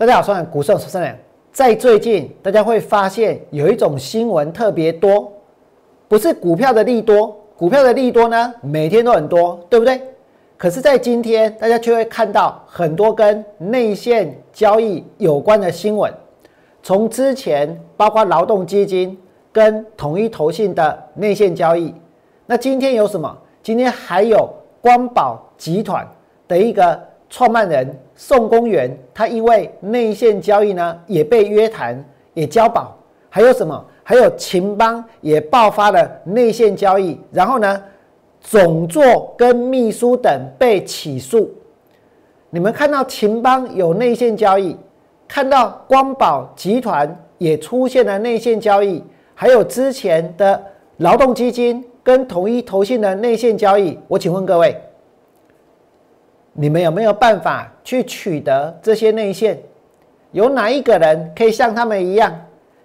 [0.00, 1.14] 大家好，我是股市主持人。
[1.52, 5.30] 在最近，大家会发现有一种新闻特别多，
[6.08, 10.00] 不是股票的利多，股票的利多呢，每天都很多，对不对？
[10.56, 16.10] 可是，在今天，大家却会看到很多跟内线交易有关的新闻。
[16.82, 19.18] 从之前包括劳动基金
[19.52, 21.94] 跟统一投信的内线交易，
[22.46, 23.36] 那今天有什么？
[23.62, 24.48] 今天还有
[24.80, 26.08] 光宝集团
[26.48, 26.98] 的一个
[27.30, 32.94] 创办人宋公元，他因为内线交易呢也被约谈，也交保。
[33.30, 33.82] 还有什么？
[34.02, 37.80] 还有秦邦也爆发了内线交易，然后呢，
[38.40, 41.48] 总座跟秘书等被起诉。
[42.50, 44.76] 你们看到秦邦有内线交易？
[45.28, 49.00] 看到光宝集团也出现了内线交易，
[49.32, 50.60] 还有之前的
[50.96, 53.96] 劳动基金跟统一投信的内线交易。
[54.08, 54.76] 我请问各位，
[56.52, 59.58] 你们有没有办法去取得这些内线？
[60.32, 62.32] 有哪一个人可以像他们一样，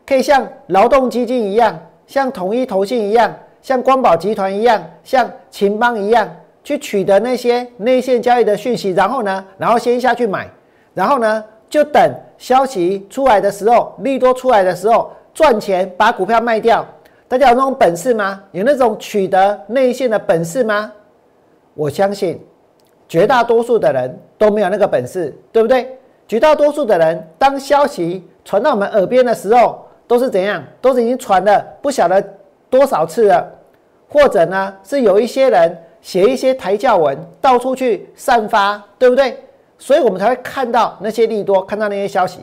[0.06, 6.30] 可以像劳动基金一样，像统一投信一样，像光宝集团一样，像秦邦一样，
[6.64, 8.92] 去取得那些内线交易的讯息？
[8.92, 9.46] 然后呢？
[9.58, 10.50] 然后先下去买，
[10.94, 11.44] 然后呢？
[11.68, 16.86] 就等消息出来的时候，利多出来的时候赚钱，把股票卖掉。
[17.28, 18.42] 大家有那种本事吗？
[18.52, 20.92] 有那种取得内线的本事吗？
[21.74, 22.40] 我相信
[23.08, 25.98] 绝大多数的人都没有那个本事，对不对？
[26.28, 30.64] 绝大多数的人，当消息传到我们耳边的时候，都是怎样？
[30.82, 32.24] 都是已经传了不晓得
[32.70, 33.48] 多少次了，
[34.10, 39.38] 或者呢，是有一些人写一些抬轿文，到处去散发，对不对？
[39.78, 42.40] 所以我们才会看到那些利多，看到那些消息。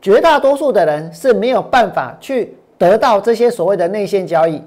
[0.00, 4.62] 绝大多数的人是没有办法去得到这些所谓的内线交易。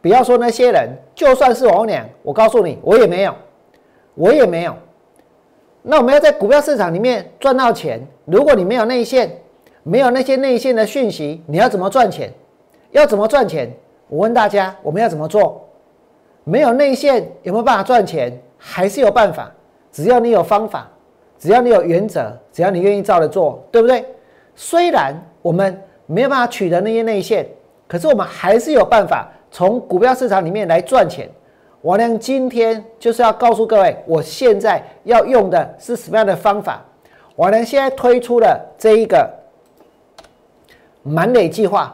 [0.00, 3.32] 不要说那些人，就算是我俩，我告诉你，我也没有，
[4.14, 4.74] 我也没有。
[5.82, 9.30] 那我们要在股票市场里面赚到钱，如果你没有内线，
[9.82, 12.32] 没有那些内线的讯息，你要怎么赚钱？
[12.92, 13.68] 要怎么赚钱？
[14.08, 15.66] 我问大家，我们要怎么做？
[16.44, 18.40] 没有内线有没有办法赚钱？
[18.58, 19.50] 还是有办法？
[19.90, 20.88] 只要你有方法，
[21.38, 24.04] 只要你有原则，只要你愿意照着做，对不对？
[24.54, 27.46] 虽然我们没有办法取得那些内线，
[27.88, 31.28] 可是我们还是有办法从股票市场里面来赚钱。
[31.82, 36.80] 王良今天就是要告诉各位，我现在要用的是什么样的方法？
[37.36, 39.28] 王良现在推出了这一个
[41.02, 41.92] 满垒计划，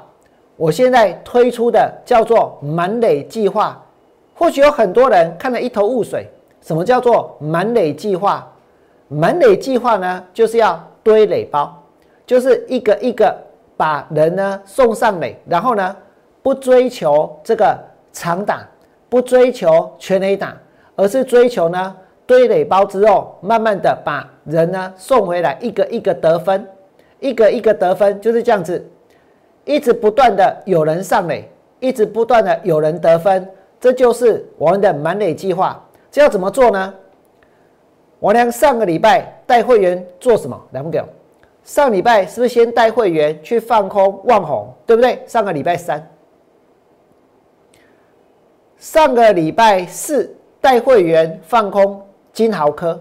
[0.56, 3.82] 我现在推出的叫做满垒计划，
[4.34, 6.26] 或许有很多人看得一头雾水。
[6.60, 8.47] 什么叫做满垒计划？
[9.06, 11.82] 满垒计划呢，就是要堆垒包，
[12.26, 13.34] 就是一个一个
[13.75, 15.97] 把人呢送上垒，然后呢
[16.43, 17.78] 不追求这个
[18.12, 18.69] 长打，
[19.08, 20.56] 不追求全垒打，
[20.96, 21.96] 而是追求呢
[22.26, 26.66] 堆垒包之后，慢慢的把人呢送回来，一个一个得分，
[27.20, 28.86] 一个一个得分，就是这样子，
[29.64, 31.48] 一直不断的有人上垒，
[31.80, 33.48] 一直不断的有人得分，
[33.80, 35.82] 这就是我们的满垒计划。
[36.10, 36.94] 这要怎么做呢？
[38.20, 40.60] 王良上个礼拜带会员做什么？
[40.72, 41.02] 来不给？
[41.64, 45.22] 上礼拜是不是先带会员去放空望红，对不对？
[45.26, 46.04] 上个礼拜三，
[48.78, 52.00] 上个礼拜四带会员放空
[52.33, 53.00] 金豪科，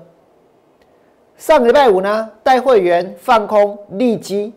[1.38, 4.52] 上个礼拜五呢带会员放空利基，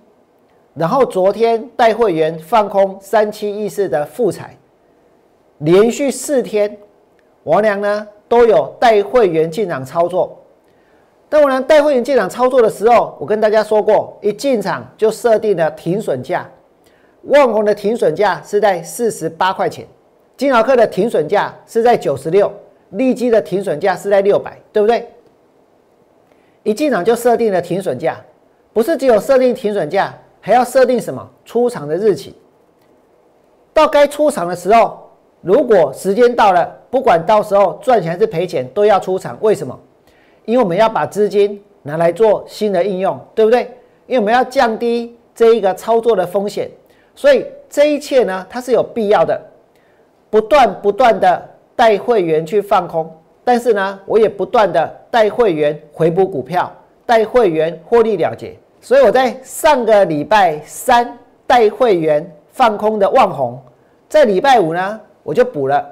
[0.73, 4.57] 然后昨天带会员放空三七一四的富彩，
[5.59, 6.79] 连续四天，
[7.43, 8.07] 王良呢？
[8.27, 10.39] 都有带会员进场操作，
[11.29, 16.49] 当我呢带会员进场操作的时候，我跟大家说过，一进场就设定了停损价，
[17.25, 19.85] 万红的停损价是在四十八块钱，
[20.41, 22.51] 金豪克的停损价是在九十六，
[22.93, 25.07] 利基的停损价是在六百，对不对？
[26.63, 28.19] 一进场就设定了停损价，
[28.73, 32.35] 不是只有设定停损价，还要设定什么出场的日期，
[33.75, 35.11] 到该出场的时候。
[35.43, 39.37] 如果时间到了，不管到时候赚钱还是赔钱，都要出场。
[39.43, 39.79] 为什么？
[40.47, 43.65] 因为我们要把资金拿来做新的应用，对不对？
[44.07, 46.71] 因为我们要降低这一个操作的风险，
[47.15, 49.39] 所以这一切呢，它是有必要的。
[50.31, 53.13] 不断不断的带会员去放空，
[53.45, 56.73] 但是呢，我也不断的带会员回补股票，
[57.05, 58.57] 带会员获利了结。
[58.81, 63.61] 所以我在上个礼拜三带会员放空的旺红，
[64.09, 65.01] 在礼拜五呢。
[65.23, 65.87] 我就补了。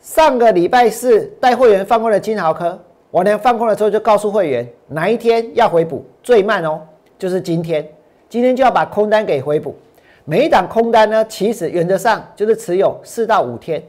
[0.00, 2.76] 上个礼拜四带会员放空的金豪科，
[3.10, 6.80] 我连放空的时候就告诉会员哪一天要回补，最慢哦，
[7.18, 7.86] 就是今天，
[8.30, 9.76] 今天就要把空单给回补。
[10.30, 13.82] 每一档空单呢，其实原则上就是持有四到五天，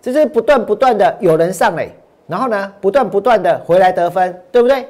[0.00, 1.90] 这是不断不断的有人上垒，
[2.28, 4.86] 然后呢，不断不断的回来得分，对不对？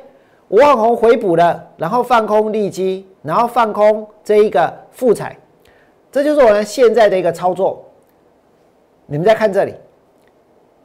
[0.48, 5.34] 吴万红回补了，然后放空利基，然后放空这一个富彩，
[6.12, 7.82] 这就是我们现在的一个操作。
[9.06, 9.74] 你们再看这里，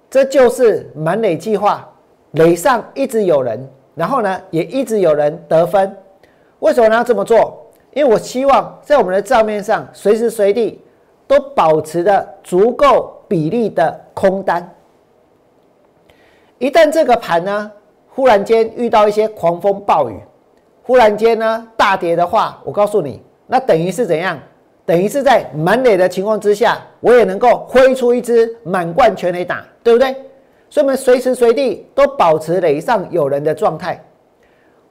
[0.09, 1.85] 这就是满垒计划，
[2.31, 5.93] 垒上一直有人，然后呢也一直有人得分。
[6.59, 7.58] 为什么要这么做？
[7.99, 10.81] 因为我希望在我们的账面上随时随地
[11.27, 14.73] 都保持着足够比例的空单。
[16.59, 17.69] 一旦这个盘呢，
[18.07, 20.17] 忽然间遇到一些狂风暴雨，
[20.81, 24.39] 忽然间呢大跌的话，我告诉你，那等于是怎样？
[24.85, 30.15] 等于是在满垒的情况之下，我也能够挥出一支满贯全垒打，对不对？
[30.69, 34.01] 所以，我们随时随地都保持垒上有人的状态。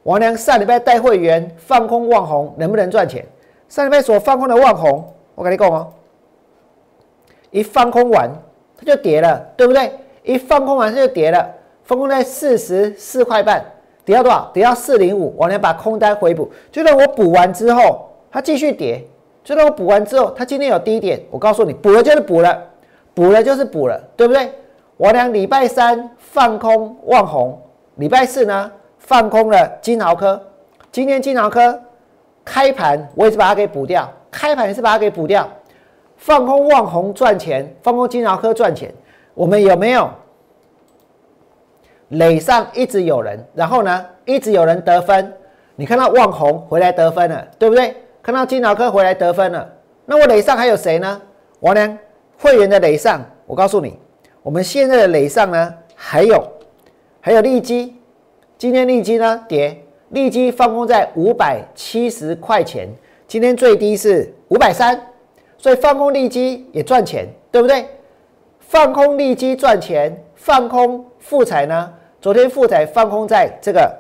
[0.08, 3.22] 王良上礼拜带会员放空望红，能不能赚钱？
[3.69, 5.87] 上礼拜所放空的望红，我跟你讲哦，
[7.50, 8.31] 一放空完
[8.78, 9.93] 它就跌了，对不对？
[10.22, 11.46] 一放空完它就跌了。
[11.84, 13.62] 放空在四十四块半，
[14.06, 14.50] 跌到多少？
[14.55, 16.50] 跌到四零五，我来把空单回补。
[16.72, 19.02] 就算我补完之后，它继续跌；
[19.44, 22.58] 就算我补完之后，它今天有低点，我告诉你，补了就是补了，
[23.12, 24.50] 补了就是补了，对不对？
[24.96, 27.60] 我俩礼拜三放空望红，
[27.96, 28.72] 礼拜四呢
[29.08, 30.38] 放空了金豪科。
[30.93, 31.81] 今天金豪科
[32.44, 35.49] 开盘，我也是把它给补掉，开盘也是把它给补掉。
[36.19, 38.93] 放空望红赚钱，放空金豪科赚钱，
[39.32, 40.10] 我们有没有？
[42.08, 45.32] 垒上一直有人，然后呢，一直有人得分。
[45.75, 47.96] 你看到旺红回来得分了，对不对？
[48.22, 49.66] 看到金脑科回来得分了，
[50.05, 51.19] 那我垒上还有谁呢？
[51.60, 51.99] 王良
[52.37, 53.99] 会员的垒上，我告诉你，
[54.43, 56.46] 我们现在的垒上呢，还有
[57.22, 57.97] 还有利基，
[58.58, 62.88] 今天利基呢跌，利基放空在五百七十块钱，
[63.28, 65.00] 今天最低是五百三，
[65.56, 67.87] 所以放空利基也赚钱，对不对？
[68.58, 71.94] 放空利基赚钱，放空富彩呢？
[72.20, 73.96] 昨天富彩放空在这个，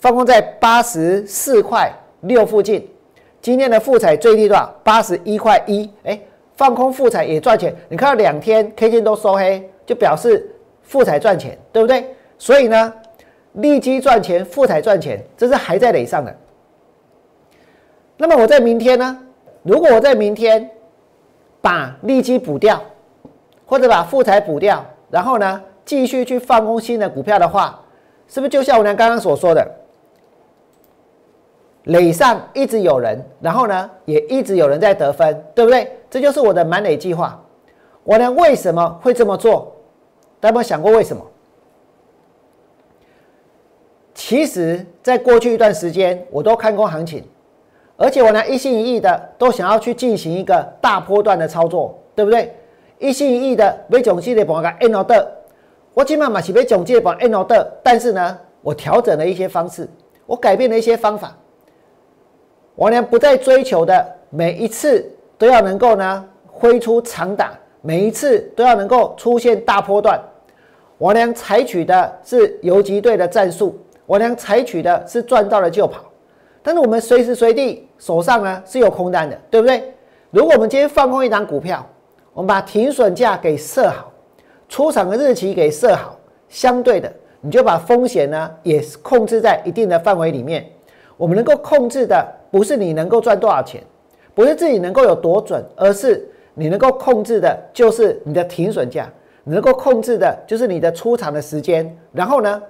[0.00, 1.88] 放空在八十四块
[2.22, 2.84] 六附近。
[3.40, 4.74] 今天的富彩最低多少？
[4.82, 5.88] 八十一块一。
[6.02, 6.20] 哎，
[6.56, 7.72] 放空富彩也赚钱。
[7.88, 10.52] 你看到两天 K 线都收黑，就表示
[10.82, 12.04] 富彩赚钱，对不对？
[12.38, 12.92] 所以呢，
[13.56, 16.34] 利基赚钱，富彩赚钱，这是还在垒上的。
[18.16, 19.18] 那么我在明天呢？
[19.62, 20.70] 如果我在明天
[21.60, 22.80] 把利基补掉，
[23.66, 25.62] 或者把富彩补掉，然后呢？
[25.84, 27.80] 继续去放空新的股票的话，
[28.26, 29.64] 是不是就像我娘刚刚所说的，
[31.84, 35.96] 垒上一直有人，然后呢，也一直有人在得分，对不对？
[36.10, 37.40] 这就是我的满垒计划。
[38.02, 39.76] 我娘为什么会这么做？
[40.40, 41.24] 大家有没有想过为什么？
[44.16, 47.22] 其实，在过去一段时间，我都看空行情，
[47.98, 52.50] 而且我呢一心一意的都想要去进行一个大波段的操作，对不对？
[52.98, 55.32] 一心一意的为总系列把个 N 的。
[55.92, 59.86] 我起码嘛是被总结把 N O 的，但是呢，我调整了一些方式，
[60.24, 61.36] 我改变了一些方法。
[62.74, 67.52] 我呢不再追求的每一次都要能够呢挥出长打，
[67.82, 70.18] 每一次都要能够出现大波段。
[70.96, 76.00] 我呢采取的是游击队的战术，我呢采取的是赚到了就跑。
[76.62, 79.92] 但是我们随时随地手上呢是有空单的，对不对？
[80.30, 81.86] 如果我们今天放空一张股票，
[82.32, 84.12] 我们把停损价给设好。
[84.68, 90.66] 出场的日期给设好，相对的，你就把风险呢也控制在一定的范围里面。
[91.16, 93.80] 我们能够控制的不是你能够赚多少钱，
[94.34, 99.08] 不是自己能够有多准，而是你能够控制的就是你的停损价，
[99.44, 101.96] 能够控制的就是你的出场的时间。
[102.12, 102.60] 然后呢，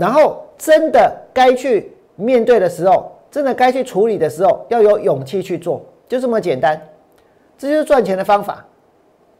[0.00, 6.80] 然后真的该去面对的时候，真的该去处理的时候，要有勇气去做，就这么简单。
[7.58, 8.64] 这就是赚钱的方法。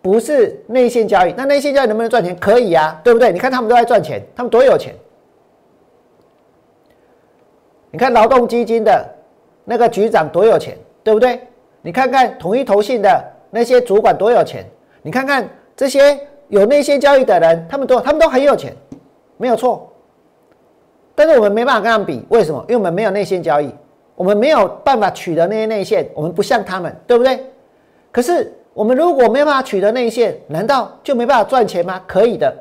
[0.03, 2.37] 不是内线交易，那内线交易能不能赚钱？
[2.39, 3.33] 可以呀，对不对？
[3.33, 4.95] 你看他们都在赚钱，他们多有钱。
[7.91, 9.07] 你看劳动基金的
[9.65, 11.41] 那个局长多有钱，对不对？
[11.81, 14.65] 你看看统一投信的那些主管多有钱，
[15.03, 18.75] 你看看这些有内线交易的人，他们都他们都很有钱，
[19.37, 19.90] 没有错。
[21.27, 22.65] 但是我们没办法跟他们比，为什么？
[22.69, 23.71] 因为我们没有内线交易，
[24.15, 27.39] 我们没有办法取得那些内线，我们不像他们，对不对？
[28.11, 28.53] 可是。
[28.73, 32.01] 我们如果没办法取得内线，难道就没办法赚钱吗？
[32.07, 32.55] 可以的。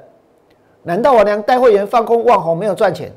[0.81, 3.11] 难道我娘带会员放空网红没有赚钱？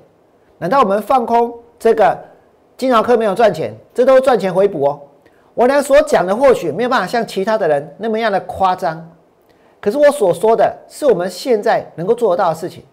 [0.59, 2.17] 难道我们放空这个
[2.77, 3.75] 金融科没有赚钱？
[3.95, 5.01] 这都是赚钱回补哦。
[5.55, 9.11] 我娘所讲的或许没有办法像其他的人那么样的夸张，
[9.81, 12.85] 可是我所说的是我们现在能够做得到的事情，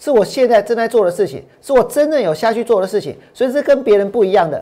[0.00, 4.60] 是我现在正在做的事情，是我真正有下去做的事情，所以是跟别人不一样的。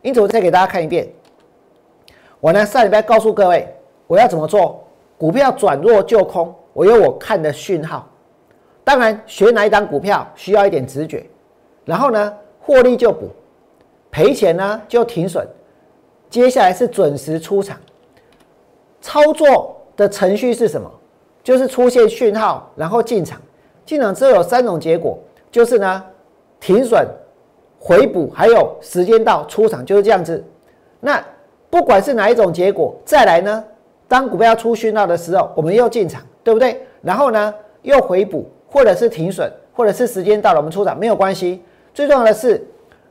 [0.00, 1.06] 因此，我再给大家看一遍。
[2.40, 3.68] 我呢上礼拜告诉各位。
[4.06, 4.82] 我要怎么做？
[5.18, 8.08] 股票转弱就空，我有我看的讯号。
[8.82, 11.26] 当然，学哪一档股票需要一点直觉。
[11.84, 13.28] 然后呢，获利就补，
[14.10, 15.46] 赔钱呢就停损，
[16.30, 17.78] 接下来是准时出场。
[19.02, 20.90] 操作的程序是什么？
[21.44, 23.38] 就是出现讯号，然后进场。
[23.88, 25.18] 进场之后有三种结果，
[25.50, 26.04] 就是呢
[26.60, 27.08] 停损、
[27.78, 30.44] 回补，还有时间到出场，就是这样子。
[31.00, 31.24] 那
[31.70, 33.64] 不管是哪一种结果，再来呢，
[34.06, 36.82] 当股票出讯号的时候，我们又进场，对不对？
[37.00, 41.62] 然后呢又回补，或者是停损，或者是时间到了我们出场，没有关系。
[41.94, 42.62] 最重要的是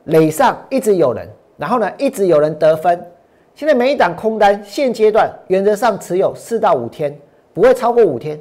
[0.04, 3.04] 垒上一直有人，然后呢一直有人得分。
[3.52, 7.18] 现在每一档空单，现阶段原则上持有四到五天，
[7.52, 8.38] 不会超过五天。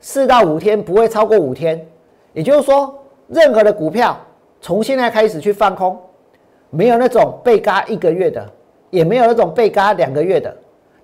[0.00, 1.84] 四到五天不会超过五天，
[2.32, 2.94] 也就是说，
[3.26, 4.16] 任何的股票
[4.60, 5.98] 从现在开始去放空，
[6.70, 8.46] 没有那种被嘎一个月的，
[8.90, 10.54] 也没有那种被嘎两个月的。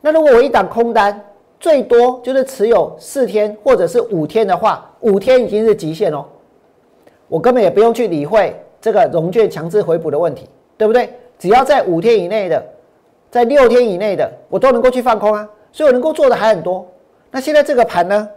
[0.00, 1.18] 那如果我一档空单
[1.58, 6.24] 最多就是持有四天或者是五天的话，五天已经是极限哦。
[7.26, 11.08] 我根本也不用去理会这个融券强制回补的问题，对不对？
[11.38, 12.62] 只要在五天以内的，
[13.30, 16.86] 在六天以内的，我都能够去放空啊，所以我能够做的还很多。
[17.30, 18.28] 那现在这个盘呢，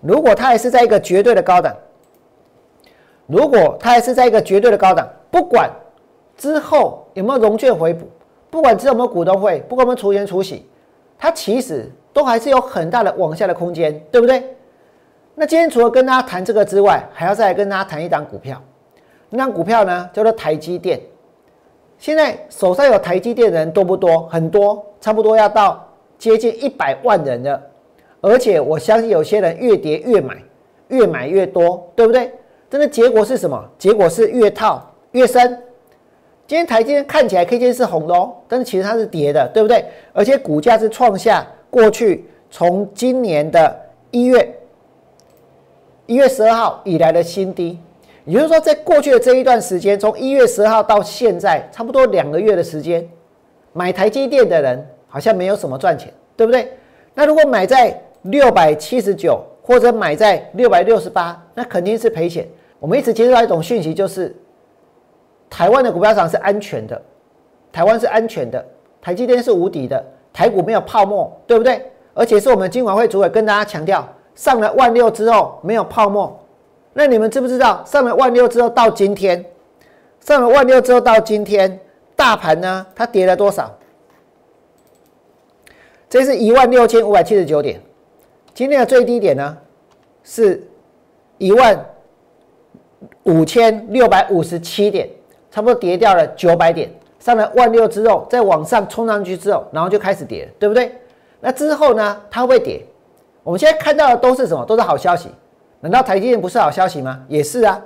[0.00, 1.74] 如果它还是在一个绝对的高档，
[3.26, 5.70] 如果它还是在一个绝对的高档，不管
[6.36, 8.06] 之后有没有融券回补，
[8.50, 10.66] 不管之后有没有股东会，不管我们除权除息，
[11.18, 14.42] 它其实都还是有很大的往下的空间，对不对？
[15.34, 18.62] 那今天除了跟大家谈这个之外，还要再来跟大家谈一档股票，
[19.28, 21.00] 那档股票呢叫做台积电。
[21.98, 24.28] 现在手上有台积电的人多不多？
[24.28, 25.86] 很多，差不多要到
[26.18, 27.60] 接近一百万人了。
[28.20, 30.36] 而且我相信有些人越跌越买，
[30.88, 32.32] 越买越多，对不对？
[32.68, 33.62] 真的结果是什么？
[33.78, 35.62] 结果是越套越深。
[36.46, 39.84] 今天台积电看起来 K 线是红的哦，但是其实它是跌的，对不对？
[40.12, 43.76] 而且股价是创下过去从今年的
[44.10, 44.54] 一月
[46.06, 47.78] 一月十二号以来的新低。
[48.24, 53.08] 也就是说，在过去的这一段时间，从一月十二号到现在，差不多两个月的时间，
[53.72, 56.72] 买台积电的人好像没有什么赚钱，对不对？
[57.14, 57.96] 那如果买在
[58.30, 62.46] 六百七十九，或者买在六百六十八，那肯定是赔钱。
[62.78, 64.34] 我们一直接受到一种讯息，就是
[65.48, 67.00] 台湾的股票市场是安全的，
[67.72, 68.64] 台湾是安全的，
[69.00, 71.90] 台积电是无敌的，台股没有泡沫，对不对？
[72.14, 76.38] 而且是我们金管会主委跟大家强调，上了万六之后没有泡沫。
[76.92, 79.44] 那你们知不知道上了万六之后到今天，
[80.20, 81.78] 上了万六之后到今天，
[82.14, 83.74] 大盘呢它跌了多少？
[86.08, 87.80] 这是一万六千五百七十九点，
[88.56, 89.54] 今天的最低点呢
[90.24, 90.66] 是
[91.36, 91.78] 一万
[93.24, 95.06] 五千六百五十七点，
[95.50, 96.90] 差不多跌掉了九百点。
[97.18, 100.90] 上了万六之后，再往上冲上去之后，然后就开始跌，对不对？
[101.38, 102.82] 那之后呢，它会跌。
[103.42, 104.64] 我们现在看到的都是什么？
[104.64, 105.28] 都是好消息。
[105.80, 107.22] 难道台积电不是好消息吗？
[107.28, 107.78] 也是啊，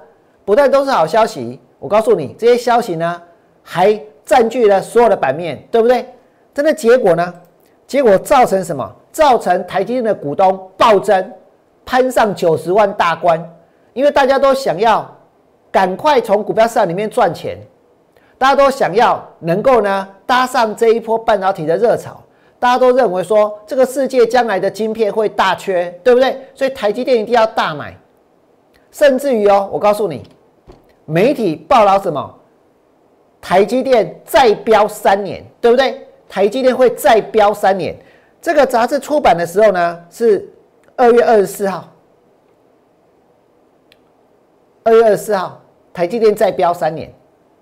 [0.44, 1.58] 不但都是好消息。
[1.80, 3.20] 我告诉你，这些消息呢，
[3.64, 6.06] 还占据了所有的版面，对不对？
[6.54, 7.34] 真的结果呢？
[7.88, 8.96] 结果造成什么？
[9.12, 11.32] 造成台积电的股东暴增，
[11.84, 13.42] 攀上九十万大关。
[13.92, 15.08] 因为大家都想要
[15.70, 17.58] 赶快从股票市场里面赚钱，
[18.38, 22.20] 大家都想要能够呢搭上这一波半导体的热潮。
[22.58, 26.40] 大家都认为说这个世界将来的晶片会大缺，对不对？
[26.54, 27.96] 所以台积电一定要大买，
[28.90, 30.22] 甚至于哦，我告诉你，
[31.06, 32.34] 媒体报道什么？
[33.40, 36.06] 台积电再飙三年，对不对？
[36.28, 37.96] 台积电会再飙三年。
[38.40, 40.48] 这个杂志出版的时候呢，是
[40.96, 41.88] 二月二十四号。
[44.82, 45.60] 二月二十四号，
[45.92, 47.12] 台积电再飙三年，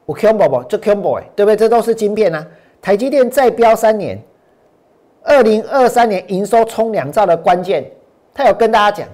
[0.07, 0.69] 我 c o m b o 不？
[0.69, 1.57] 这 c o m b o 对不对？
[1.57, 2.47] 这都是晶片啊。
[2.81, 4.23] 台积电再飙三年。
[5.25, 7.91] 二零二三年营收冲两兆的关键，
[8.33, 9.09] 他有跟大家讲。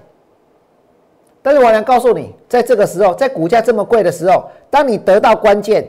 [1.43, 5.89] 但是我想告诉你，在这个时候，在股价这么贵的时候，当你得到关键，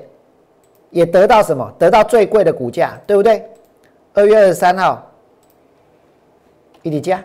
[0.89, 1.71] 也得到什么？
[1.77, 3.45] 得到最贵的股价，对不对？
[4.13, 5.05] 二月二十三号，
[6.85, 7.19] 一迪加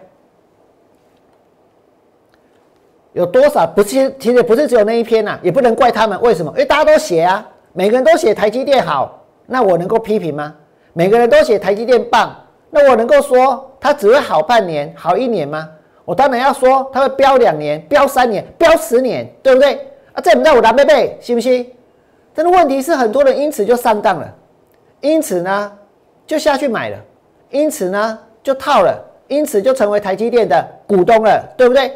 [3.12, 3.66] 有多少？
[3.66, 6.18] 不是，其实不是只有那一篇呐，也不能怪他们。
[6.22, 6.50] 为什么？
[6.52, 10.54] 因为大家都写啊，每个人都写台积电好，那我能够批评吗？
[10.94, 12.34] 每个人都写台积电棒。
[12.70, 15.68] 那我能够说它只会好半年、好一年吗？
[16.06, 19.74] 我当然要说它会飙两年、飙三年、飙十年，对不对？
[20.14, 21.70] 啊，这不在我蓝贝贝，信不信？
[22.32, 24.34] 但是问题是，很多人因此就上当了，
[25.00, 25.70] 因此呢
[26.26, 26.96] 就下去买了，
[27.50, 28.98] 因此呢就套了，
[29.30, 31.92] 因此就成为台积电的股东了，对不对？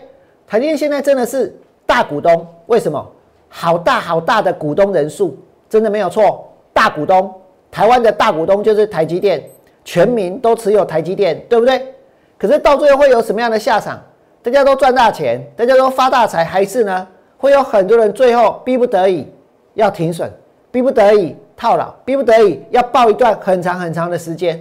[0.46, 3.04] 台积电现在真的是大股东，为什么？
[3.48, 5.36] 好大好大的股东人数，
[5.68, 7.34] 真的没有错，大股东，
[7.72, 9.44] 台湾的大股东就是台积电。
[9.86, 11.94] 全民都持有台积电，对不对？
[12.38, 14.02] 可是到最后会有什么样的下场？
[14.42, 19.30] 大家都赚大钱，大家都发大财，还是呢会有很多人最后逼不得已
[19.74, 20.32] 要停损，
[20.70, 24.58] 逼不得已套牢，逼不得已要抱一段很长很长的时间。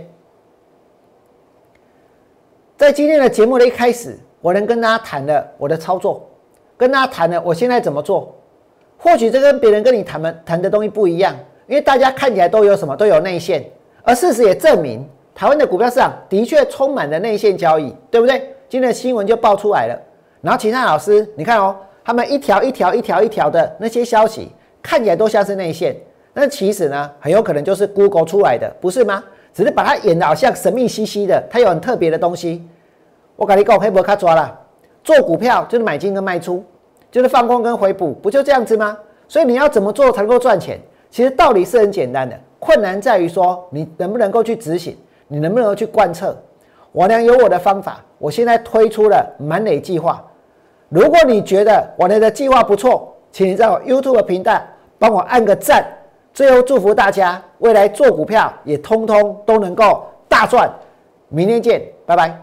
[2.83, 6.29] 在今天的节目的一开始，我能跟大家谈的我的操作，
[6.75, 8.35] 跟大家谈的我现在怎么做。
[8.97, 11.33] 或许这跟别人跟你谈的谈的东西不一样，
[11.65, 13.63] 因为大家看起来都有什么都有内线，
[14.03, 18.53] 而事实也证明，台湾的股票市场的确充满了内线交易，对不对？
[18.67, 19.97] 今天的新闻就爆出来了。
[20.41, 21.73] 然后其他老师，你看哦，
[22.03, 25.95] 他们一条一条一条一条的那些消息，看起来都像是内线，
[26.33, 29.23] 那其实呢，很有可能就是 Google 出来的，不是吗？
[29.53, 32.67] 只是把它演的好像神秘兮兮的，它有很特别的东西。
[33.35, 34.59] 我跟你讲，黑博卡抓了，
[35.03, 36.63] 做股票就是买进跟卖出。
[37.11, 38.97] 就是放空跟回补，不就这样子吗？
[39.27, 40.79] 所以你要怎么做才能够赚钱？
[41.11, 44.97] 其实道理是很简单的，困难在于说你能不能够去执行，
[45.27, 46.35] 你能不能够去贯彻。
[46.91, 50.25] 我娘有我的方法，我现在推出了满垒计划。
[50.89, 54.59] 如果你觉得我娘的计划不错，请你在我 YouTube 频道
[54.97, 55.85] 帮我按个赞。
[56.33, 60.67] 最后祝福大家未来做股票也通通都能够大赚。
[61.29, 62.42] 明天见，拜拜。